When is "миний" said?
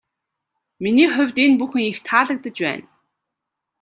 0.83-1.09